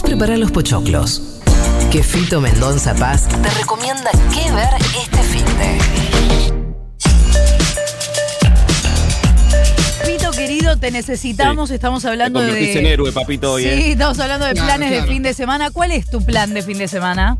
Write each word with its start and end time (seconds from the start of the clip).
Vos 0.00 0.02
prepará 0.04 0.36
los 0.36 0.52
pochoclos. 0.52 1.22
Que 1.90 2.04
Fito 2.04 2.40
Mendonza 2.40 2.94
Paz 2.94 3.26
te 3.26 3.50
recomienda 3.50 4.10
qué 4.32 4.48
ver 4.52 4.68
este 5.02 5.22
fin 5.24 5.44
de. 5.58 5.78
Fito 10.06 10.30
querido, 10.30 10.76
te 10.78 10.92
necesitamos. 10.92 11.72
Estamos 11.72 12.04
hablando 12.04 12.38
Te 12.38 12.44
de. 12.46 12.50
convertiste 12.52 12.78
en 12.78 12.86
héroe, 12.86 13.10
papito, 13.10 13.52
hoy, 13.54 13.64
Sí, 13.64 13.68
¿eh? 13.70 13.90
estamos 13.92 14.20
hablando 14.20 14.46
de 14.46 14.52
Claro, 14.52 14.66
planes 14.68 14.90
de 14.92 15.02
fin 15.12 15.22
de 15.24 15.34
semana. 15.34 15.70
¿Cuál 15.72 15.90
es 15.90 16.08
tu 16.08 16.24
plan 16.24 16.54
de 16.54 16.62
fin 16.62 16.78
de 16.78 16.86
semana? 16.86 17.36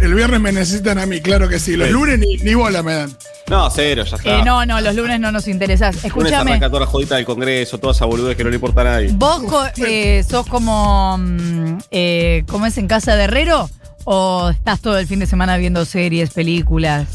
El 0.00 0.14
viernes 0.14 0.40
me 0.40 0.50
necesitan 0.50 0.98
a 0.98 1.06
mí, 1.06 1.20
claro 1.20 1.48
que 1.48 1.60
sí. 1.60 1.76
Los 1.76 1.86
Sí. 1.86 1.92
lunes 1.92 2.18
ni, 2.18 2.38
ni 2.38 2.54
bola 2.54 2.82
me 2.82 2.94
dan. 2.94 3.16
No, 3.48 3.68
cero, 3.70 4.04
ya 4.04 4.16
está. 4.16 4.38
Eh, 4.38 4.42
no, 4.44 4.64
no, 4.64 4.80
los 4.80 4.94
lunes 4.94 5.20
no 5.20 5.30
nos 5.30 5.46
interesás. 5.48 5.96
Lunes 5.96 6.04
Escúchame. 6.06 6.50
arranca 6.52 6.68
toda 6.68 6.80
la 6.80 6.86
jodita 6.86 7.16
del 7.16 7.26
Congreso, 7.26 7.78
toda 7.78 7.92
esa 7.92 8.06
boludez 8.06 8.36
que 8.36 8.44
no 8.44 8.50
le 8.50 8.56
importa 8.56 8.80
a 8.80 8.84
nadie. 8.84 9.10
¿Vos 9.12 9.42
co- 9.44 9.66
eh, 9.86 10.24
sos 10.28 10.46
como. 10.46 11.18
mm, 11.18 11.78
eh, 11.90 12.44
¿Cómo 12.48 12.64
es 12.66 12.78
en 12.78 12.86
casa 12.88 13.16
de 13.16 13.24
Herrero? 13.24 13.68
¿O 14.04 14.48
estás 14.50 14.80
todo 14.80 14.98
el 14.98 15.06
fin 15.06 15.18
de 15.18 15.26
semana 15.26 15.56
viendo 15.58 15.84
series, 15.84 16.30
películas? 16.30 17.06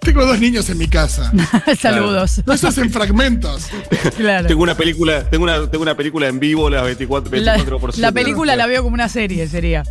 Tengo 0.00 0.24
dos 0.24 0.38
niños 0.40 0.68
en 0.70 0.78
mi 0.78 0.88
casa. 0.88 1.30
Saludos. 1.78 2.40
No 2.46 2.52
esos 2.54 2.78
en 2.78 2.90
fragmentos. 2.90 3.66
Claro. 4.16 4.48
Tengo 4.48 4.62
una 4.62 4.74
película, 4.76 5.24
tengo 5.28 5.44
una, 5.44 5.68
tengo 5.70 5.82
una 5.82 5.94
película 5.96 6.26
en 6.28 6.40
vivo 6.40 6.70
las 6.70 6.82
24, 6.84 7.30
24 7.30 7.74
La, 7.74 7.80
por 7.80 7.98
la 7.98 8.12
película 8.12 8.56
la 8.56 8.66
veo 8.66 8.82
como 8.82 8.94
una 8.94 9.08
serie, 9.08 9.46
sería. 9.46 9.82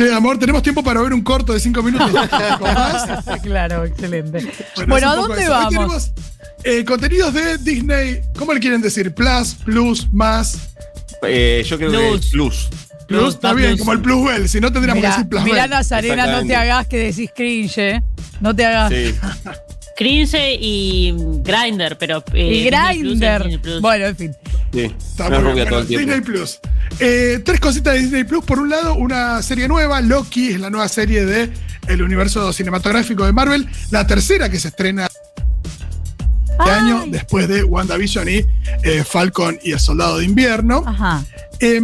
Che, 0.00 0.10
amor, 0.14 0.38
tenemos 0.38 0.62
tiempo 0.62 0.82
para 0.82 1.02
ver 1.02 1.12
un 1.12 1.20
corto 1.20 1.52
de 1.52 1.60
cinco 1.60 1.82
minutos. 1.82 2.10
Claro, 3.42 3.84
excelente. 3.84 4.50
Bueno, 4.88 5.10
¿a 5.10 5.14
dónde 5.16 5.42
eso. 5.42 5.52
Hoy 5.54 5.74
vamos? 5.74 5.74
tenemos, 5.74 6.12
eh, 6.64 6.84
contenidos 6.86 7.34
de 7.34 7.58
Disney, 7.58 8.22
¿cómo 8.38 8.54
le 8.54 8.60
quieren 8.60 8.80
decir? 8.80 9.12
Plus, 9.14 9.56
plus, 9.56 10.10
más. 10.10 10.70
Eh, 11.22 11.62
yo 11.66 11.76
creo 11.76 11.90
que 11.90 11.98
Plus. 11.98 12.24
es 12.24 12.30
Plus. 12.30 12.68
Plus, 12.70 13.20
Plus, 13.20 13.34
está 13.34 13.50
plus. 13.50 13.60
bien, 13.62 13.76
como 13.76 13.92
el 13.92 14.00
Plus 14.00 14.24
Bell, 14.24 14.48
si 14.48 14.58
no 14.58 14.72
tendríamos 14.72 15.02
Mirá, 15.02 15.10
que 15.10 15.16
decir 15.18 15.28
Plus 15.28 15.44
mirá. 15.44 15.66
Nazarena, 15.66 16.26
no 16.28 16.46
te 16.46 16.56
hagas 16.56 16.86
que 16.86 16.96
decís 16.96 17.30
cringe, 17.36 17.78
¿eh? 17.78 18.02
No 18.40 18.56
te 18.56 18.64
hagas. 18.64 18.90
Sí. 18.90 19.14
Cringe 20.00 20.56
y 20.58 21.12
Grinder, 21.44 21.98
pero. 21.98 22.24
eh, 22.32 22.54
Y 22.54 22.64
Grinder. 22.64 23.60
Bueno, 23.82 24.06
en 24.06 24.16
fin. 24.16 24.32
sí. 24.72 24.90
Todo 25.14 25.80
el. 25.80 25.86
Disney 25.86 26.22
Plus. 26.22 26.58
Eh, 26.98 27.42
tres 27.44 27.60
cositas 27.60 27.92
de 27.92 28.00
Disney 28.00 28.24
Plus. 28.24 28.42
Por 28.42 28.60
un 28.60 28.70
lado, 28.70 28.94
una 28.94 29.42
serie 29.42 29.68
nueva, 29.68 30.00
Loki, 30.00 30.52
es 30.52 30.60
la 30.60 30.70
nueva 30.70 30.88
serie 30.88 31.26
de 31.26 31.50
el 31.86 32.00
universo 32.00 32.50
cinematográfico 32.54 33.26
de 33.26 33.32
Marvel. 33.32 33.68
La 33.90 34.06
tercera 34.06 34.48
que 34.48 34.58
se 34.58 34.68
estrena 34.68 35.06
este 36.48 36.70
año, 36.70 37.04
después 37.06 37.46
de 37.46 37.62
WandaVision 37.62 38.26
y 38.30 38.46
eh, 38.82 39.04
Falcon 39.04 39.58
y 39.62 39.72
el 39.72 39.80
Soldado 39.80 40.16
de 40.16 40.24
Invierno. 40.24 40.82
Ajá. 40.86 41.22
Eh, 41.60 41.82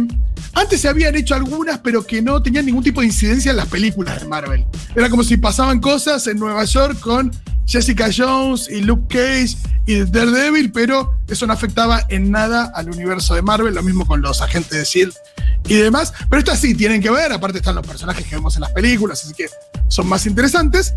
antes 0.53 0.81
se 0.81 0.87
habían 0.87 1.15
hecho 1.15 1.35
algunas, 1.35 1.77
pero 1.79 2.03
que 2.03 2.19
no 2.23 2.41
tenían 2.41 2.65
ningún 2.65 2.83
tipo 2.83 3.01
de 3.01 3.05
incidencia 3.07 3.51
en 3.51 3.57
las 3.57 3.67
películas 3.67 4.21
de 4.21 4.27
Marvel. 4.27 4.65
Era 4.95 5.07
como 5.07 5.23
si 5.23 5.37
pasaban 5.37 5.79
cosas 5.79 6.25
en 6.25 6.39
Nueva 6.39 6.63
York 6.65 6.99
con 6.99 7.31
Jessica 7.67 8.09
Jones 8.15 8.69
y 8.69 8.81
Luke 8.81 9.07
Cage 9.09 9.57
y 9.85 10.03
Daredevil, 10.03 10.71
pero 10.71 11.19
eso 11.27 11.45
no 11.45 11.53
afectaba 11.53 12.05
en 12.09 12.31
nada 12.31 12.71
al 12.73 12.89
universo 12.89 13.35
de 13.35 13.41
Marvel, 13.41 13.75
lo 13.75 13.83
mismo 13.83 14.05
con 14.07 14.21
los 14.21 14.41
agentes 14.41 14.71
de 14.71 14.81
S.H.I.E.L.D. 14.81 15.73
y 15.73 15.77
demás. 15.77 16.13
Pero 16.29 16.39
estas 16.39 16.59
sí 16.59 16.73
tienen 16.73 17.01
que 17.01 17.09
ver, 17.09 17.31
aparte 17.31 17.57
están 17.57 17.75
los 17.75 17.85
personajes 17.85 18.25
que 18.25 18.35
vemos 18.35 18.55
en 18.55 18.61
las 18.61 18.71
películas, 18.71 19.23
así 19.23 19.33
que 19.33 19.47
son 19.87 20.07
más 20.07 20.25
interesantes. 20.25 20.93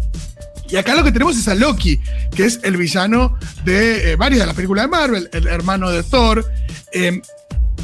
Y 0.69 0.77
acá 0.77 0.95
lo 0.95 1.03
que 1.03 1.11
tenemos 1.11 1.37
es 1.37 1.49
a 1.49 1.55
Loki, 1.57 2.01
que 2.35 2.45
es 2.45 2.61
el 2.63 2.77
villano 2.77 3.37
de 3.65 4.13
eh, 4.13 4.17
varias 4.17 4.41
de 4.41 4.47
las 4.47 4.55
películas 4.55 4.85
de 4.85 4.89
Marvel, 4.89 5.29
el 5.33 5.49
hermano 5.49 5.91
de 5.91 6.05
Thor, 6.05 6.45
eh, 6.93 7.21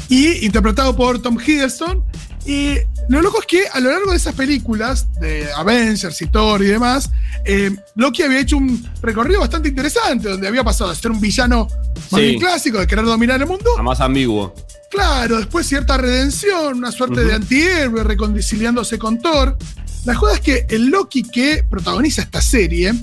y 0.07 0.45
interpretado 0.45 0.95
por 0.95 1.21
Tom 1.21 1.37
Hiddleston. 1.37 2.03
Y 2.47 2.77
lo 3.09 3.21
loco 3.21 3.41
es 3.41 3.45
que 3.45 3.67
a 3.67 3.79
lo 3.81 3.91
largo 3.91 4.11
de 4.11 4.17
esas 4.17 4.33
películas, 4.33 5.07
de 5.19 5.51
Avengers 5.53 6.21
y 6.21 6.27
Thor 6.27 6.63
y 6.63 6.67
demás, 6.67 7.11
eh, 7.43 7.71
Loki 7.95 8.23
había 8.23 8.39
hecho 8.39 8.55
un 8.55 8.87
recorrido 9.01 9.41
bastante 9.41 9.67
interesante, 9.67 10.29
donde 10.29 10.47
había 10.47 10.63
pasado 10.63 10.89
de 10.89 10.95
ser 10.95 11.11
un 11.11 11.19
villano 11.19 11.67
más 12.09 12.21
Sí. 12.21 12.27
bien 12.27 12.39
clásico, 12.39 12.79
de 12.79 12.87
querer 12.87 13.03
dominar 13.03 13.41
el 13.41 13.47
mundo, 13.47 13.69
A 13.77 13.83
más 13.83 13.99
ambiguo. 13.99 14.55
Claro, 14.89 15.37
después 15.39 15.67
cierta 15.67 15.97
redención, 15.97 16.77
una 16.77 16.91
suerte 16.93 17.19
Ujú. 17.19 17.27
de 17.27 17.33
antihéroe 17.35 18.03
reconciliándose 18.05 18.97
con 18.97 19.19
Thor. 19.19 19.57
La 20.05 20.15
joda 20.15 20.35
es 20.35 20.39
que 20.39 20.65
el 20.69 20.85
Loki 20.87 21.23
que 21.23 21.65
protagoniza 21.69 22.21
esta 22.21 22.41
serie, 22.41 22.93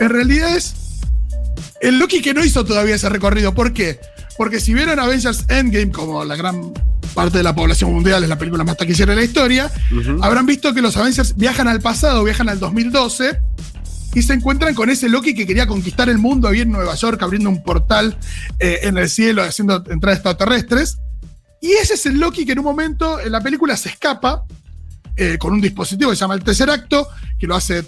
en 0.00 0.08
realidad 0.08 0.56
es 0.56 0.74
el 1.80 2.00
Loki 2.00 2.20
que 2.20 2.34
no 2.34 2.44
hizo 2.44 2.64
todavía 2.64 2.96
ese 2.96 3.08
recorrido. 3.08 3.54
¿Por 3.54 3.72
qué? 3.72 4.00
Porque 4.36 4.58
si 4.58 4.74
vieron 4.74 4.98
Avengers 4.98 5.44
Endgame, 5.48 5.92
como 5.92 6.24
la 6.24 6.34
gran 6.34 6.72
parte 7.08 7.38
de 7.38 7.44
la 7.44 7.54
población 7.54 7.92
mundial 7.92 8.22
es 8.22 8.28
la 8.28 8.38
película 8.38 8.64
más 8.64 8.76
taquillera 8.76 9.12
de 9.12 9.16
la 9.16 9.24
historia, 9.24 9.70
habrán 10.22 10.46
visto 10.46 10.72
que 10.74 10.82
los 10.82 10.96
Avengers 10.96 11.36
viajan 11.36 11.68
al 11.68 11.80
pasado, 11.80 12.24
viajan 12.24 12.48
al 12.48 12.58
2012 12.58 13.38
y 14.14 14.22
se 14.22 14.32
encuentran 14.32 14.74
con 14.74 14.90
ese 14.90 15.08
Loki 15.08 15.34
que 15.34 15.46
quería 15.46 15.66
conquistar 15.66 16.08
el 16.08 16.18
mundo 16.18 16.48
ahí 16.48 16.60
en 16.60 16.72
Nueva 16.72 16.94
York, 16.94 17.22
abriendo 17.22 17.50
un 17.50 17.62
portal 17.62 18.16
eh, 18.58 18.80
en 18.82 18.96
el 18.98 19.08
cielo, 19.08 19.42
haciendo 19.42 19.84
entrar 19.90 20.14
extraterrestres. 20.14 20.98
Y 21.60 21.72
ese 21.72 21.94
es 21.94 22.06
el 22.06 22.18
Loki 22.18 22.46
que 22.46 22.52
en 22.52 22.60
un 22.60 22.64
momento 22.64 23.20
en 23.20 23.32
la 23.32 23.40
película 23.40 23.76
se 23.76 23.90
escapa 23.90 24.44
eh, 25.16 25.36
con 25.38 25.52
un 25.52 25.60
dispositivo 25.60 26.10
que 26.10 26.16
se 26.16 26.20
llama 26.20 26.34
el 26.34 26.42
tercer 26.42 26.70
acto, 26.70 27.08
que 27.38 27.46
lo 27.46 27.54
hace 27.54 27.78
eh, 27.78 27.84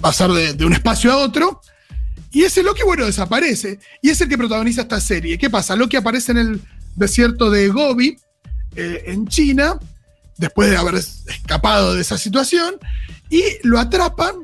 pasar 0.00 0.32
de, 0.32 0.54
de 0.54 0.64
un 0.64 0.72
espacio 0.72 1.12
a 1.12 1.18
otro. 1.18 1.60
Y 2.32 2.42
ese 2.42 2.62
Loki, 2.62 2.82
bueno, 2.84 3.04
desaparece. 3.04 3.78
Y 4.00 4.10
es 4.10 4.20
el 4.20 4.28
que 4.28 4.38
protagoniza 4.38 4.82
esta 4.82 5.00
serie. 5.00 5.36
¿Qué 5.36 5.50
pasa? 5.50 5.76
Loki 5.76 5.96
aparece 5.96 6.32
en 6.32 6.38
el 6.38 6.60
desierto 7.00 7.50
de 7.50 7.68
Gobi, 7.68 8.16
eh, 8.76 9.02
en 9.06 9.26
China, 9.26 9.80
después 10.36 10.70
de 10.70 10.76
haber 10.76 10.94
escapado 10.94 11.94
de 11.94 12.02
esa 12.02 12.16
situación, 12.16 12.76
y 13.28 13.42
lo 13.64 13.80
atrapan 13.80 14.34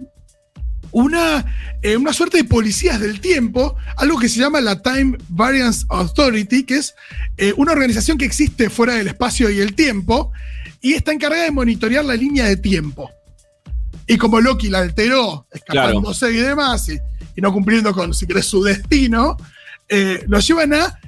una, 0.91 1.45
eh, 1.83 1.97
una 1.97 2.12
suerte 2.12 2.39
de 2.39 2.45
policías 2.45 2.99
del 3.00 3.21
tiempo, 3.21 3.77
algo 3.97 4.19
que 4.19 4.28
se 4.28 4.41
llama 4.41 4.61
la 4.61 4.83
Time 4.83 5.19
Variance 5.28 5.84
Authority, 5.91 6.65
que 6.65 6.78
es 6.78 6.95
eh, 7.37 7.53
una 7.56 7.72
organización 7.72 8.19
que 8.19 8.25
existe 8.25 8.71
fuera 8.71 8.95
del 8.95 9.09
espacio 9.09 9.50
y 9.50 9.61
el 9.61 9.75
tiempo, 9.75 10.33
y 10.81 10.95
está 10.95 11.12
encargada 11.12 11.45
de 11.45 11.50
monitorear 11.50 12.05
la 12.05 12.15
línea 12.15 12.47
de 12.47 12.56
tiempo. 12.56 13.11
Y 14.06 14.16
como 14.16 14.41
Loki 14.41 14.71
la 14.71 14.78
alteró, 14.78 15.47
escapándose 15.53 16.33
y 16.33 16.37
demás, 16.37 16.89
y, 16.89 16.99
y 17.37 17.41
no 17.41 17.53
cumpliendo 17.53 17.93
con, 17.93 18.15
si 18.15 18.27
querés, 18.27 18.47
su 18.47 18.62
destino, 18.62 19.37
eh, 19.89 20.25
lo 20.27 20.41
llevan 20.41 20.75
a 20.75 20.99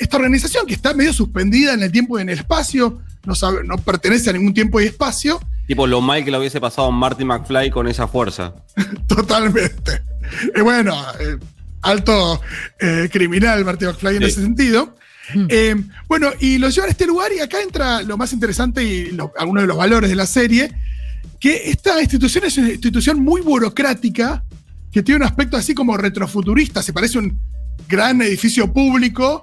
esta 0.00 0.16
organización 0.16 0.66
que 0.66 0.74
está 0.74 0.94
medio 0.94 1.12
suspendida 1.12 1.74
en 1.74 1.82
el 1.82 1.92
tiempo 1.92 2.18
y 2.18 2.22
en 2.22 2.30
el 2.30 2.38
espacio, 2.38 3.00
no, 3.24 3.34
sabe, 3.34 3.62
no 3.64 3.76
pertenece 3.78 4.30
a 4.30 4.32
ningún 4.32 4.54
tiempo 4.54 4.80
y 4.80 4.86
espacio, 4.86 5.40
Tipo 5.66 5.86
lo 5.86 6.00
mal 6.00 6.24
que 6.24 6.32
lo 6.32 6.40
hubiese 6.40 6.60
pasado 6.60 6.88
a 6.88 6.90
Marty 6.90 7.24
McFly 7.24 7.70
con 7.70 7.86
esa 7.86 8.08
fuerza. 8.08 8.54
Totalmente. 9.06 10.02
Y 10.56 10.60
bueno, 10.62 10.94
eh, 11.20 11.38
alto 11.82 12.40
eh, 12.80 13.08
criminal 13.12 13.64
Marty 13.64 13.84
McFly 13.84 14.16
en 14.16 14.22
Sí. 14.22 14.28
ese 14.28 14.42
sentido. 14.42 14.96
Eh, 15.48 15.76
bueno, 16.08 16.30
y 16.40 16.58
lo 16.58 16.68
llevan 16.70 16.88
a 16.88 16.90
este 16.90 17.06
lugar 17.06 17.30
y 17.32 17.38
acá 17.38 17.60
entra 17.62 18.02
lo 18.02 18.16
más 18.16 18.32
interesante 18.32 18.82
y 18.82 19.12
lo- 19.12 19.32
algunos 19.38 19.62
de 19.62 19.68
los 19.68 19.76
valores 19.76 20.10
de 20.10 20.16
la 20.16 20.26
serie, 20.26 20.72
que 21.38 21.70
esta 21.70 22.00
institución 22.00 22.44
es 22.46 22.58
una 22.58 22.70
institución 22.70 23.22
muy 23.22 23.40
burocrática, 23.40 24.42
que 24.90 25.04
tiene 25.04 25.18
un 25.18 25.22
aspecto 25.24 25.56
así 25.56 25.72
como 25.72 25.96
retrofuturista, 25.96 26.82
se 26.82 26.92
parece 26.92 27.18
a 27.18 27.20
un 27.20 27.38
gran 27.88 28.20
edificio 28.22 28.72
público 28.72 29.40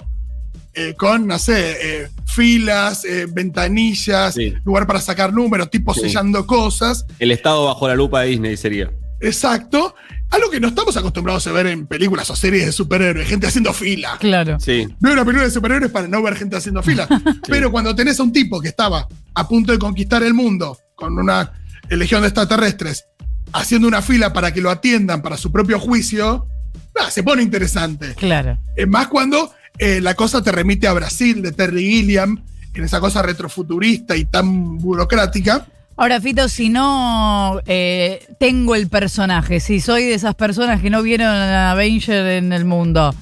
eh, 0.78 0.94
con, 0.98 1.28
no 1.28 1.38
sé, 1.40 1.78
eh, 2.04 2.08
filas, 2.26 3.04
eh, 3.06 3.26
ventanillas, 3.30 4.34
Sí. 4.36 4.54
lugar 4.64 4.86
para 4.88 5.02
sacar 5.02 5.34
números, 5.34 5.70
tipos 5.72 5.96
Sí. 5.96 6.04
sellando 6.04 6.46
cosas. 6.46 7.06
El 7.20 7.32
estado 7.32 7.66
bajo 7.66 7.88
la 7.88 7.96
lupa 7.96 8.22
de 8.22 8.28
Disney 8.30 8.58
sería. 8.58 8.92
Exacto. 9.20 9.96
Algo 10.30 10.50
que 10.52 10.60
no 10.60 10.68
estamos 10.68 10.96
acostumbrados 10.98 11.48
a 11.48 11.52
ver 11.54 11.68
en 11.68 11.88
películas 11.88 12.30
o 12.30 12.36
series 12.36 12.66
de 12.66 12.72
superhéroes, 12.72 13.28
gente 13.28 13.48
haciendo 13.48 13.74
fila. 13.74 14.18
Claro. 14.20 14.60
Sí. 14.60 14.88
Veo 15.00 15.14
una 15.14 15.24
película 15.24 15.46
de 15.46 15.52
superhéroes 15.52 15.92
para 15.92 16.08
no 16.08 16.22
ver 16.22 16.36
gente 16.36 16.58
haciendo 16.58 16.84
fila. 16.84 17.08
Pero 17.48 17.72
cuando 17.72 17.96
tenés 17.96 18.20
a 18.20 18.24
un 18.24 18.34
tipo 18.34 18.60
que 18.62 18.68
estaba 18.68 19.08
a 19.34 19.48
punto 19.48 19.72
de 19.72 19.80
conquistar 19.80 20.22
el 20.24 20.34
mundo 20.34 20.78
con 20.96 21.18
una 21.18 21.54
legión 21.90 22.22
de 22.22 22.28
extraterrestres, 22.28 23.06
haciendo 23.54 23.88
una 23.88 24.02
fila 24.02 24.34
para 24.34 24.54
que 24.54 24.60
lo 24.62 24.70
atiendan 24.70 25.22
para 25.22 25.38
su 25.38 25.50
propio 25.52 25.80
juicio, 25.80 26.46
nada, 26.94 27.10
se 27.10 27.24
pone 27.24 27.42
interesante. 27.42 28.14
Claro. 28.16 28.60
Es 28.76 28.88
más 28.88 29.08
cuando 29.08 29.52
eh, 29.80 30.02
la 30.02 30.16
cosa 30.16 30.44
te 30.44 30.52
remite 30.52 30.88
a 30.88 30.94
Brasil 30.94 31.42
de 31.42 31.52
Terry 31.52 31.84
Gilliam, 31.84 32.42
en 32.74 32.84
esa 32.84 33.00
cosa 33.00 33.22
retrofuturista 33.22 34.16
y 34.16 34.26
tan 34.26 34.78
burocrática. 34.78 35.66
Ahora, 35.96 36.22
Fito, 36.22 36.48
si 36.48 36.70
no 36.70 37.60
eh, 37.66 38.28
tengo 38.40 38.76
el 38.76 38.88
personaje, 38.88 39.60
si 39.60 39.80
soy 39.80 40.04
de 40.04 40.14
esas 40.14 40.36
personas 40.36 40.80
que 40.80 40.92
no 40.92 41.02
vieron 41.02 41.28
a 41.28 41.72
Avenger 41.72 42.28
en 42.28 42.54
el 42.54 42.66
mundo, 42.66 43.16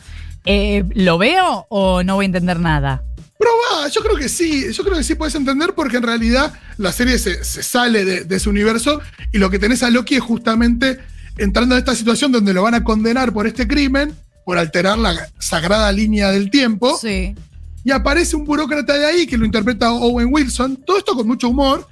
eh, 0.46 0.84
¿lo 0.94 1.18
veo 1.18 1.68
o 1.70 2.04
no 2.04 2.16
voy 2.16 2.26
a 2.26 2.28
entender 2.28 2.60
nada? 2.60 3.02
Probá, 3.38 3.88
yo 3.90 4.02
creo 4.02 4.18
que 4.18 4.28
sí, 4.28 4.74
yo 4.74 4.84
creo 4.84 4.98
que 4.98 5.04
sí 5.04 5.16
puedes 5.16 5.36
entender 5.36 5.74
porque 5.74 5.98
en 5.98 6.04
realidad 6.04 6.54
la 6.78 6.92
serie 6.92 7.18
se, 7.18 7.44
se 7.46 7.64
sale 7.64 8.04
de, 8.04 8.26
de 8.26 8.36
ese 8.36 8.50
universo 8.50 9.02
y 9.32 9.38
lo 9.38 9.50
que 9.50 9.60
tenés 9.60 9.82
a 9.82 9.90
Loki 9.90 10.16
es 10.16 10.22
justamente 10.22 11.00
entrando 11.38 11.76
en 11.76 11.80
esta 11.80 11.96
situación 11.96 12.32
donde 12.32 12.54
lo 12.54 12.64
van 12.64 12.76
a 12.76 12.84
condenar 12.84 13.32
por 13.32 13.48
este 13.48 13.68
crimen, 13.68 14.14
por 14.46 14.58
alterar 14.58 14.98
la 14.98 15.30
sagrada 15.40 15.92
línea 15.92 16.32
del 16.32 16.50
tiempo. 16.50 16.98
Sí. 16.98 17.36
y 17.84 17.92
aparece 17.92 18.36
un 18.36 18.46
burócrata 18.46 18.98
de 18.98 19.06
ahí 19.06 19.28
que 19.28 19.38
lo 19.38 19.46
interpreta 19.46 19.92
Owen 19.92 20.30
Wilson, 20.32 20.78
todo 20.78 20.98
esto 20.98 21.14
con 21.14 21.28
mucho 21.28 21.50
humor, 21.50 21.88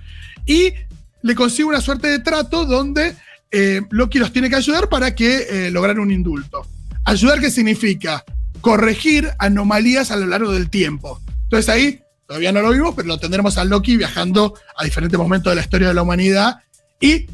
y 0.46 0.74
le 1.22 1.36
consigue 1.36 1.66
una 1.66 1.82
suerte 1.82 2.08
de 2.08 2.20
trato 2.20 2.66
donde 2.66 3.16
eh, 3.52 3.82
Loki 3.92 4.18
los 4.18 4.32
tiene 4.32 4.50
que 4.50 4.56
ayudar 4.56 4.90
para 4.90 5.14
que 5.14 5.48
eh, 5.50 5.72
lograr 5.72 6.00
un 6.00 6.12
indulto. 6.12 6.66
Ayudar, 7.06 7.40
¿qué 7.40 7.52
significa? 7.52 8.24
Corregir 8.62 9.32
anomalías 9.38 10.10
a 10.10 10.16
lo 10.16 10.26
largo 10.26 10.52
del 10.52 10.70
tiempo. 10.70 11.22
Entonces 11.44 11.70
ahí, 11.70 12.02
todavía 12.28 12.52
no 12.52 12.62
lo 12.62 12.72
vimos, 12.72 12.96
pero 12.96 13.08
lo 13.10 13.20
tendremos 13.20 13.58
a 13.58 13.64
Loki 13.64 13.98
viajando 13.98 14.56
a 14.76 14.84
diferentes 14.84 15.20
momentos 15.20 15.52
de 15.52 15.56
la 15.56 15.62
historia 15.62 15.90
de 15.90 15.94
la 15.94 16.02
humanidad 16.02 16.62
y 17.00 17.28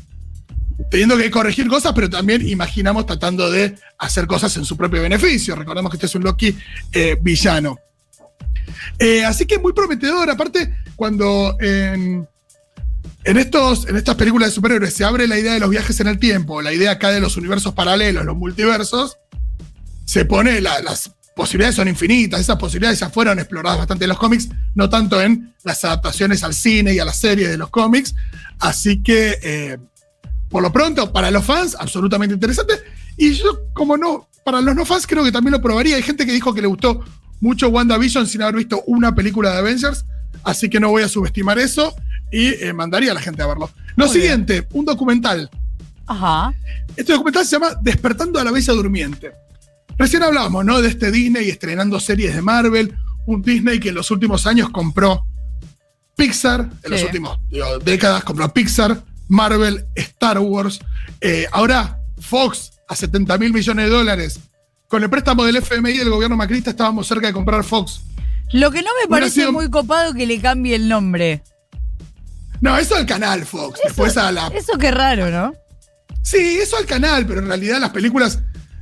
teniendo 0.89 1.17
que 1.17 1.29
corregir 1.31 1.67
cosas, 1.67 1.93
pero 1.93 2.09
también 2.09 2.47
imaginamos 2.47 3.05
tratando 3.05 3.49
de 3.51 3.75
hacer 3.97 4.27
cosas 4.27 4.55
en 4.57 4.65
su 4.65 4.75
propio 4.77 5.01
beneficio. 5.01 5.55
Recordemos 5.55 5.91
que 5.91 5.97
este 5.97 6.05
es 6.07 6.15
un 6.15 6.23
Loki 6.23 6.55
eh, 6.91 7.17
villano. 7.21 7.77
Eh, 8.97 9.23
así 9.25 9.45
que 9.45 9.59
muy 9.59 9.73
prometedor. 9.73 10.29
Aparte, 10.29 10.75
cuando 10.95 11.55
en, 11.59 12.27
estos, 13.23 13.87
en 13.87 13.95
estas 13.97 14.15
películas 14.15 14.49
de 14.49 14.55
superhéroes 14.55 14.93
se 14.93 15.03
abre 15.03 15.27
la 15.27 15.37
idea 15.37 15.53
de 15.53 15.59
los 15.59 15.69
viajes 15.69 15.99
en 15.99 16.07
el 16.07 16.19
tiempo, 16.19 16.61
la 16.61 16.73
idea 16.73 16.91
acá 16.91 17.11
de 17.11 17.19
los 17.19 17.37
universos 17.37 17.73
paralelos, 17.73 18.25
los 18.25 18.35
multiversos, 18.35 19.17
se 20.05 20.25
pone 20.25 20.59
la- 20.61 20.81
las 20.81 21.11
posibilidades 21.35 21.75
son 21.75 21.87
infinitas. 21.87 22.41
Esas 22.41 22.57
posibilidades 22.57 22.99
ya 22.99 23.09
fueron 23.09 23.39
exploradas 23.39 23.77
bastante 23.77 24.05
en 24.05 24.09
los 24.09 24.17
cómics, 24.17 24.49
no 24.75 24.89
tanto 24.89 25.21
en 25.21 25.53
las 25.63 25.83
adaptaciones 25.85 26.43
al 26.43 26.53
cine 26.53 26.93
y 26.93 26.99
a 26.99 27.05
las 27.05 27.17
series 27.17 27.49
de 27.49 27.57
los 27.57 27.69
cómics. 27.69 28.13
Así 28.59 29.01
que, 29.01 29.37
eh, 29.41 29.77
por 30.49 30.61
lo 30.63 30.71
pronto, 30.71 31.11
para 31.11 31.31
los 31.31 31.45
fans, 31.45 31.75
absolutamente 31.79 32.33
interesante. 32.33 32.73
Y 33.17 33.33
yo, 33.33 33.59
como 33.73 33.97
no, 33.97 34.27
para 34.43 34.61
los 34.61 34.75
no 34.75 34.85
fans, 34.85 35.05
creo 35.07 35.23
que 35.23 35.31
también 35.31 35.51
lo 35.53 35.61
probaría. 35.61 35.95
Hay 35.95 36.01
gente 36.03 36.25
que 36.25 36.31
dijo 36.31 36.53
que 36.53 36.61
le 36.61 36.67
gustó 36.67 37.03
mucho 37.41 37.69
WandaVision 37.69 38.27
sin 38.27 38.41
haber 38.41 38.55
visto 38.55 38.81
una 38.87 39.13
película 39.15 39.51
de 39.51 39.57
Avengers. 39.59 40.05
Así 40.43 40.69
que 40.69 40.79
no 40.79 40.89
voy 40.89 41.03
a 41.03 41.09
subestimar 41.09 41.59
eso 41.59 41.93
y 42.31 42.47
eh, 42.47 42.73
mandaría 42.73 43.11
a 43.11 43.13
la 43.13 43.21
gente 43.21 43.41
a 43.43 43.47
verlo. 43.47 43.69
Lo 43.95 44.05
Muy 44.05 44.13
bien. 44.15 44.21
siguiente, 44.45 44.67
un 44.71 44.85
documental. 44.85 45.49
Ajá. 46.07 46.53
Este 46.95 47.11
documental 47.13 47.45
se 47.45 47.51
llama 47.51 47.71
Despertando 47.81 48.39
a 48.39 48.43
la 48.43 48.51
Bella 48.51 48.73
Durmiente. 48.73 49.31
Recién 49.97 50.23
hablábamos, 50.23 50.63
¿no? 50.65 50.81
De 50.81 50.87
este 50.87 51.11
Disney 51.11 51.49
estrenando 51.49 51.99
series 51.99 52.33
de 52.33 52.41
Marvel, 52.41 52.95
un 53.25 53.41
Disney 53.41 53.79
que 53.79 53.89
en 53.89 53.95
los 53.95 54.09
últimos 54.11 54.47
años 54.47 54.69
compró 54.69 55.25
Pixar, 56.15 56.69
en 56.83 56.97
Sí. 56.97 57.05
últimos 57.05 57.37
digo, 57.49 57.79
décadas 57.79 58.23
compró 58.23 58.51
Pixar, 58.53 59.01
Marvel, 59.29 59.85
Star 59.95 60.39
Wars. 60.39 60.79
Eh, 61.21 61.45
ahora 61.51 61.99
Fox 62.19 62.73
a 62.89 62.95
70 62.95 63.37
mil 63.37 63.53
millones 63.53 63.85
de 63.85 63.91
dólares. 63.91 64.39
Con 64.89 65.03
el 65.03 65.09
préstamo 65.09 65.45
del 65.45 65.55
FMI 65.57 65.91
y 65.91 65.97
del 65.99 66.09
gobierno 66.09 66.35
macrista 66.35 66.71
estábamos 66.71 67.07
cerca 67.07 67.27
de 67.27 67.33
comprar 67.33 67.63
Fox. 67.63 68.01
Lo 68.51 68.71
que 68.71 68.79
no 68.81 68.89
me 68.99 69.05
Hubiera 69.05 69.09
parece 69.21 69.41
sido- 69.41 69.53
muy 69.53 69.69
copado 69.69 70.13
que 70.13 70.25
le 70.25 70.41
cambie 70.41 70.75
el 70.75 70.89
nombre. 70.89 71.43
No, 72.61 72.77
eso 72.77 72.95
al 72.95 73.05
canal 73.05 73.45
Fox. 73.45 73.79
Después 73.83 74.17
a 74.17 74.31
la 74.31 74.47
Eso 74.47 74.77
qué 74.77 74.91
raro, 74.91 75.29
¿no? 75.29 75.53
Sí, 76.23 76.57
eso 76.61 76.75
al 76.77 76.85
canal, 76.85 77.25
pero 77.25 77.39
en 77.39 77.47
realidad 77.47 77.79
las 77.79 77.91
películas 77.91 78.39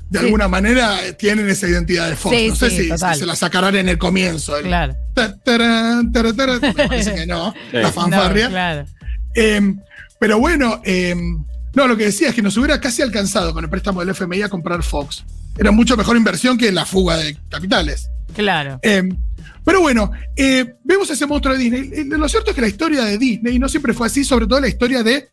de 0.09 0.19
Sí. 0.19 0.25
alguna 0.25 0.47
manera 0.47 1.05
eh, 1.05 1.11
tienen 1.13 1.49
esa 1.49 1.67
identidad 1.67 2.09
de 2.09 2.15
Fox. 2.15 2.35
Sí, 2.35 2.47
no 2.47 2.55
sé 2.55 2.69
sí, 2.69 2.77
si, 2.83 2.89
total. 2.89 3.13
si 3.13 3.19
se 3.19 3.25
la 3.25 3.35
sacarán 3.35 3.75
en 3.75 3.89
el 3.89 3.97
comienzo. 3.97 4.57
el 4.57 4.63
Claro. 4.65 4.95
ta- 5.13 5.35
me 5.45 6.73
parece 6.73 7.13
que 7.13 7.25
no, 7.27 7.51
Sí. 7.71 7.77
la 7.77 7.91
fanfarria. 7.91 8.45
No, 8.45 8.49
claro. 8.51 8.85
Eh, 9.35 9.75
pero 10.19 10.39
bueno, 10.39 10.81
eh, 10.83 11.15
no, 11.73 11.87
lo 11.87 11.95
que 11.95 12.05
decía 12.05 12.29
es 12.29 12.35
que 12.35 12.41
nos 12.41 12.57
hubiera 12.57 12.79
casi 12.81 13.01
alcanzado 13.01 13.53
con 13.53 13.63
el 13.63 13.69
préstamo 13.69 13.99
del 13.99 14.09
FMI 14.09 14.43
a 14.43 14.49
comprar 14.49 14.81
Fox. 14.83 15.23
Era 15.57 15.71
mucho 15.71 15.97
mejor 15.97 16.17
inversión 16.17 16.57
que 16.57 16.71
la 16.71 16.85
fuga 16.85 17.17
de 17.17 17.37
capitales. 17.49 18.09
Claro. 18.33 18.79
Eh, 18.81 19.07
pero 19.63 19.81
bueno, 19.81 20.11
eh, 20.35 20.75
vemos 20.83 21.09
ese 21.09 21.25
monstruo 21.25 21.55
de 21.55 21.63
Disney. 21.63 22.05
Lo 22.05 22.29
cierto 22.29 22.51
es 22.51 22.55
que 22.55 22.61
la 22.61 22.67
historia 22.67 23.03
de 23.03 23.17
Disney 23.17 23.59
no 23.59 23.67
siempre 23.67 23.93
fue 23.93 24.07
así, 24.07 24.23
sobre 24.23 24.47
todo 24.47 24.59
la 24.59 24.69
historia 24.69 25.03
de 25.03 25.29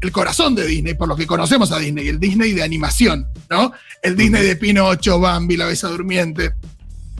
el 0.00 0.12
corazón 0.12 0.54
de 0.54 0.66
Disney, 0.66 0.94
por 0.94 1.08
lo 1.08 1.16
que 1.16 1.26
conocemos 1.26 1.70
a 1.72 1.78
Disney, 1.78 2.08
el 2.08 2.18
Disney 2.18 2.52
de 2.52 2.62
animación, 2.62 3.26
¿no? 3.48 3.72
El 4.02 4.16
Disney 4.16 4.44
de 4.44 4.56
Pinocho, 4.56 5.20
Bambi, 5.20 5.56
La 5.56 5.66
Besa 5.66 5.88
Durmiente. 5.88 6.54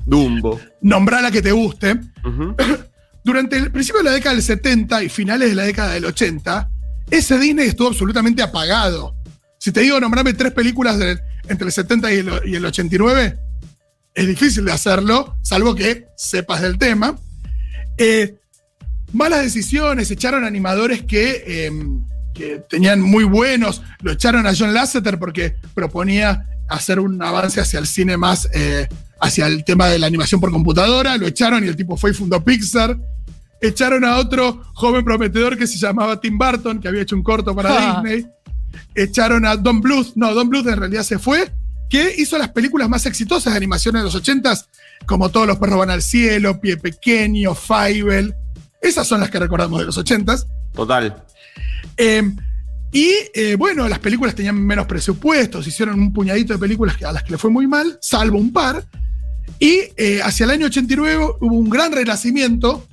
Dumbo. 0.04 0.60
Nombrá 0.80 1.20
la 1.20 1.30
que 1.30 1.42
te 1.42 1.52
guste. 1.52 1.98
Durante 3.24 3.56
el 3.56 3.70
principio 3.70 4.02
de 4.02 4.10
la 4.10 4.12
década 4.12 4.34
del 4.34 4.42
70 4.42 5.04
y 5.04 5.08
finales 5.08 5.50
de 5.50 5.54
la 5.54 5.62
década 5.62 5.94
del 5.94 6.04
80, 6.06 6.70
ese 7.10 7.38
Disney 7.38 7.68
estuvo 7.68 7.88
absolutamente 7.88 8.42
apagado. 8.42 9.14
Si 9.58 9.70
te 9.72 9.80
digo 9.80 10.00
nombrame 10.00 10.34
tres 10.34 10.52
películas 10.52 10.98
entre 11.48 11.66
el 11.66 11.72
70 11.72 12.12
y 12.12 12.18
el, 12.18 12.30
y 12.46 12.54
el 12.56 12.64
89, 12.64 13.38
es 14.14 14.26
difícil 14.26 14.64
de 14.64 14.72
hacerlo, 14.72 15.36
salvo 15.42 15.74
que 15.74 16.06
sepas 16.16 16.60
del 16.60 16.78
tema. 16.78 17.16
Eh, 17.96 18.34
malas 19.12 19.42
decisiones, 19.42 20.10
echaron 20.10 20.44
animadores 20.44 21.02
que, 21.02 21.44
eh, 21.46 21.72
que 22.34 22.62
tenían 22.68 23.00
muy 23.00 23.24
buenos, 23.24 23.82
lo 24.00 24.12
echaron 24.12 24.46
a 24.46 24.54
John 24.56 24.74
Lasseter 24.74 25.18
porque 25.18 25.54
proponía 25.74 26.46
hacer 26.68 27.00
un 27.00 27.22
avance 27.22 27.60
hacia 27.60 27.78
el 27.78 27.86
cine 27.86 28.16
más, 28.16 28.48
eh, 28.52 28.88
hacia 29.20 29.46
el 29.46 29.64
tema 29.64 29.88
de 29.88 29.98
la 29.98 30.06
animación 30.06 30.40
por 30.40 30.50
computadora, 30.50 31.16
lo 31.16 31.26
echaron 31.26 31.64
y 31.64 31.68
el 31.68 31.76
tipo 31.76 31.96
fue 31.96 32.10
y 32.10 32.14
fundó 32.14 32.42
Pixar. 32.42 32.98
Echaron 33.62 34.04
a 34.04 34.16
otro 34.18 34.60
joven 34.74 35.04
prometedor 35.04 35.56
que 35.56 35.66
se 35.66 35.78
llamaba 35.78 36.20
Tim 36.20 36.36
Burton, 36.36 36.80
que 36.80 36.88
había 36.88 37.02
hecho 37.02 37.16
un 37.16 37.22
corto 37.22 37.54
para 37.54 37.70
Ah. 37.70 38.02
Disney. 38.02 38.26
Echaron 38.94 39.46
a 39.46 39.56
Don 39.56 39.80
Bluth, 39.80 40.12
no, 40.16 40.34
Don 40.34 40.48
Bluth 40.50 40.66
en 40.66 40.76
realidad 40.78 41.02
se 41.04 41.18
fue, 41.18 41.50
que 41.88 42.14
hizo 42.18 42.36
las 42.38 42.48
películas 42.50 42.88
más 42.88 43.06
exitosas 43.06 43.52
de 43.52 43.56
animación 43.56 43.94
de 43.94 44.02
los 44.02 44.14
80s, 44.14 44.66
como 45.06 45.28
Todos 45.30 45.46
los 45.46 45.58
perros 45.58 45.78
van 45.78 45.90
al 45.90 46.02
cielo, 46.02 46.60
Pie 46.60 46.76
Pequeño, 46.76 47.54
Fievel. 47.54 48.34
Esas 48.80 49.06
son 49.06 49.20
las 49.20 49.30
que 49.30 49.38
recordamos 49.38 49.78
de 49.78 49.86
los 49.86 49.96
80s. 49.98 50.46
Total. 50.74 51.22
Eh, 51.96 52.32
y 52.92 53.10
eh, 53.34 53.54
bueno, 53.56 53.88
las 53.88 53.98
películas 54.00 54.34
tenían 54.34 54.60
menos 54.60 54.86
presupuestos, 54.86 55.66
hicieron 55.66 55.98
un 56.00 56.12
puñadito 56.12 56.52
de 56.52 56.58
películas 56.58 56.96
que- 56.96 57.04
a 57.06 57.12
las 57.12 57.22
que 57.22 57.32
le 57.32 57.38
fue 57.38 57.50
muy 57.50 57.66
mal, 57.66 57.98
salvo 58.00 58.38
un 58.38 58.52
par. 58.52 58.84
Y 59.58 59.80
eh, 59.96 60.20
hacia 60.22 60.44
el 60.44 60.50
año 60.50 60.66
89 60.66 61.24
hubo 61.40 61.54
un 61.56 61.70
gran 61.70 61.92
renacimiento 61.92 62.86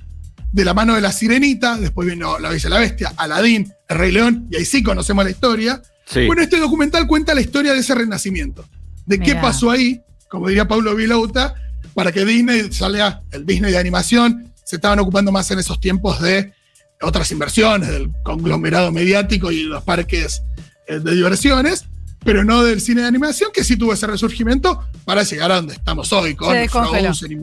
de 0.52 0.64
la 0.64 0.74
mano 0.74 0.94
de 0.94 1.00
la 1.00 1.12
sirenita, 1.12 1.76
después 1.76 2.08
vino 2.08 2.38
La 2.38 2.50
Bella 2.50 2.68
y 2.68 2.70
la 2.70 2.78
Bestia, 2.78 3.12
Aladín, 3.16 3.72
El 3.88 3.98
Rey 3.98 4.12
León, 4.12 4.48
y 4.50 4.56
ahí 4.56 4.64
sí 4.64 4.82
conocemos 4.82 5.24
la 5.24 5.30
historia. 5.30 5.82
Sí. 6.06 6.26
Bueno, 6.26 6.42
este 6.42 6.58
documental 6.58 7.06
cuenta 7.06 7.34
la 7.34 7.40
historia 7.40 7.72
de 7.72 7.78
ese 7.78 7.94
renacimiento, 7.94 8.64
de 9.06 9.20
qué 9.20 9.36
pasó 9.36 9.70
ahí, 9.70 10.00
como 10.28 10.48
diría 10.48 10.66
Pablo 10.66 10.94
Vilauta, 10.94 11.54
para 11.94 12.12
que 12.12 12.24
Disney 12.24 12.72
salga 12.72 13.22
el 13.30 13.46
Disney 13.46 13.72
de 13.72 13.78
animación. 13.78 14.52
Se 14.64 14.76
estaban 14.76 14.98
ocupando 14.98 15.32
más 15.32 15.50
en 15.50 15.58
esos 15.58 15.80
tiempos 15.80 16.20
de 16.20 16.52
otras 17.00 17.30
inversiones, 17.30 17.88
del 17.88 18.10
conglomerado 18.22 18.92
mediático 18.92 19.50
y 19.50 19.62
los 19.64 19.82
parques 19.82 20.42
eh, 20.86 20.98
de 20.98 21.14
diversiones, 21.14 21.86
pero 22.24 22.44
no 22.44 22.62
del 22.62 22.80
cine 22.80 23.02
de 23.02 23.08
animación, 23.08 23.50
que 23.52 23.64
sí 23.64 23.76
tuvo 23.76 23.92
ese 23.92 24.06
resurgimiento 24.06 24.84
para 25.04 25.22
llegar 25.22 25.50
a 25.52 25.56
donde 25.56 25.74
estamos 25.74 26.12
hoy, 26.12 26.34
con. 26.34 26.54
Frozen 26.68 27.32
y 27.32 27.36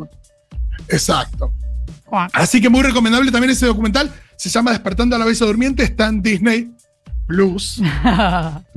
Exacto. 0.90 1.54
Así 2.34 2.62
que 2.62 2.70
muy 2.70 2.82
recomendable 2.82 3.32
también 3.32 3.52
ese 3.52 3.66
documental. 3.66 4.14
Se 4.38 4.50
llama 4.50 4.72
Despertando 4.72 5.16
a 5.16 5.20
la 5.20 5.26
Bella 5.26 5.46
Durmiente, 5.46 5.84
está 5.84 6.08
en 6.08 6.22
Disney 6.22 6.72
Plus. 7.28 7.82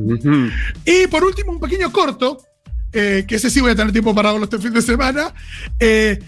Y 0.85 1.07
por 1.09 1.25
último, 1.25 1.53
un 1.53 1.61
pequeño 1.61 1.93
corto, 1.93 2.43
eh, 2.93 3.25
que 3.29 3.37
ese 3.37 3.51
sí 3.51 3.61
voy 3.61 3.71
a 3.73 3.77
tener 3.77 3.93
tiempo 3.93 4.15
para 4.15 4.33
verlo 4.33 4.45
este 4.45 4.59
fin 4.59 4.73
de 4.73 4.83
semana. 4.83 5.33
Eh, 5.79 6.19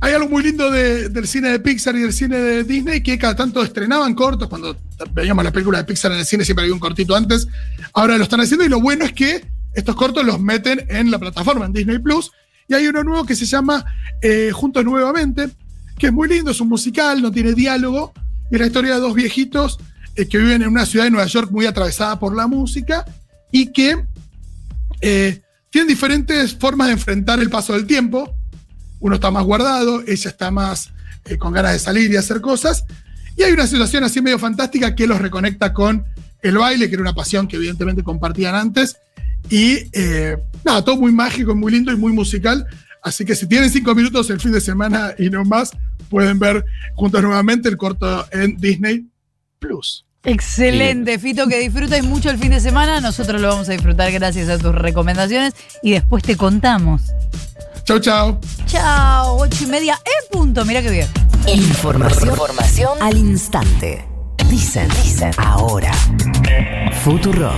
hay 0.00 0.12
algo 0.12 0.28
muy 0.28 0.42
lindo 0.42 0.70
de- 0.70 1.08
del 1.08 1.26
cine 1.26 1.48
de 1.48 1.60
Pixar 1.60 1.96
y 1.96 2.00
del 2.02 2.12
cine 2.12 2.36
de 2.36 2.64
Disney 2.64 3.02
que 3.02 3.18
cada 3.18 3.34
tanto 3.34 3.62
estrenaban 3.62 4.14
cortos. 4.14 4.48
Cuando 4.48 4.76
veíamos 5.12 5.42
la 5.44 5.50
película 5.50 5.78
de 5.78 5.84
Pixar 5.84 6.12
en 6.12 6.18
el 6.18 6.26
cine 6.26 6.44
siempre 6.44 6.64
había 6.64 6.74
un 6.74 6.80
cortito 6.80 7.16
antes. 7.16 7.48
Ahora 7.94 8.16
lo 8.18 8.22
están 8.24 8.40
haciendo 8.40 8.64
y 8.64 8.68
lo 8.68 8.80
bueno 8.80 9.04
es 9.04 9.12
que 9.12 9.46
estos 9.72 9.96
cortos 9.96 10.24
los 10.24 10.38
meten 10.40 10.84
en 10.88 11.10
la 11.10 11.18
plataforma, 11.18 11.64
en 11.66 11.72
Disney 11.72 11.98
Plus. 11.98 12.30
Y 12.68 12.74
hay 12.74 12.86
uno 12.86 13.02
nuevo 13.02 13.24
que 13.24 13.34
se 13.34 13.46
llama 13.46 13.84
eh, 14.22 14.50
Juntos 14.52 14.84
Nuevamente, 14.84 15.48
que 15.98 16.06
es 16.06 16.12
muy 16.12 16.28
lindo, 16.28 16.50
es 16.50 16.60
un 16.60 16.68
musical, 16.68 17.22
no 17.22 17.30
tiene 17.30 17.52
diálogo. 17.54 18.12
Es 18.50 18.60
la 18.60 18.66
historia 18.66 18.94
de 18.94 19.00
dos 19.00 19.14
viejitos 19.14 19.78
eh, 20.16 20.26
que 20.26 20.38
viven 20.38 20.62
en 20.62 20.68
una 20.68 20.86
ciudad 20.86 21.04
de 21.04 21.10
Nueva 21.10 21.26
York 21.26 21.50
muy 21.50 21.66
atravesada 21.66 22.18
por 22.18 22.36
la 22.36 22.46
música 22.46 23.04
y 23.50 23.72
que 23.72 24.04
eh, 25.00 25.40
tienen 25.70 25.88
diferentes 25.88 26.54
formas 26.54 26.88
de 26.88 26.94
enfrentar 26.94 27.40
el 27.40 27.50
paso 27.50 27.72
del 27.72 27.86
tiempo. 27.86 28.34
Uno 29.00 29.16
está 29.16 29.30
más 29.30 29.44
guardado, 29.44 30.02
ella 30.06 30.30
está 30.30 30.50
más 30.50 30.90
eh, 31.24 31.38
con 31.38 31.52
ganas 31.52 31.72
de 31.72 31.78
salir 31.78 32.10
y 32.10 32.16
hacer 32.16 32.40
cosas. 32.40 32.84
Y 33.36 33.42
hay 33.42 33.52
una 33.52 33.66
situación 33.66 34.04
así 34.04 34.20
medio 34.20 34.38
fantástica 34.38 34.94
que 34.94 35.06
los 35.06 35.20
reconecta 35.20 35.72
con 35.72 36.04
el 36.42 36.58
baile, 36.58 36.88
que 36.88 36.94
era 36.94 37.02
una 37.02 37.14
pasión 37.14 37.48
que 37.48 37.56
evidentemente 37.56 38.02
compartían 38.02 38.54
antes. 38.54 38.98
Y 39.50 39.88
eh, 39.92 40.36
nada, 40.64 40.84
todo 40.84 40.96
muy 40.96 41.12
mágico, 41.12 41.54
muy 41.54 41.72
lindo 41.72 41.92
y 41.92 41.96
muy 41.96 42.12
musical. 42.12 42.66
Así 43.02 43.24
que 43.24 43.34
si 43.34 43.46
tienen 43.46 43.70
cinco 43.70 43.94
minutos 43.94 44.30
el 44.30 44.40
fin 44.40 44.52
de 44.52 44.60
semana 44.60 45.14
y 45.18 45.28
no 45.28 45.44
más, 45.44 45.72
pueden 46.04 46.38
ver 46.38 46.64
juntos 46.94 47.22
nuevamente 47.22 47.68
el 47.68 47.76
corto 47.76 48.26
en 48.32 48.56
Disney 48.56 49.06
Plus. 49.58 50.04
Excelente, 50.24 51.18
Fito, 51.18 51.46
que 51.48 51.58
disfrutes 51.58 52.02
mucho 52.02 52.30
el 52.30 52.38
fin 52.38 52.50
de 52.50 52.60
semana. 52.60 53.00
Nosotros 53.00 53.40
lo 53.40 53.48
vamos 53.48 53.68
a 53.68 53.72
disfrutar 53.72 54.10
gracias 54.10 54.48
a 54.48 54.58
tus 54.58 54.74
recomendaciones 54.74 55.54
y 55.82 55.92
después 55.92 56.22
te 56.22 56.36
contamos. 56.36 57.02
Chau, 57.84 57.98
chau. 57.98 58.40
Chao, 58.64 59.36
ocho 59.36 59.64
y 59.64 59.66
media 59.66 59.98
en 60.04 60.38
punto. 60.38 60.64
Mira 60.64 60.80
qué 60.80 60.90
bien. 60.90 61.08
Información, 61.46 62.30
Información 62.30 62.98
al 63.02 63.18
instante. 63.18 64.06
Dicen, 64.48 64.88
dicen. 64.88 65.32
Ahora. 65.36 65.92
Futurock. 67.02 67.52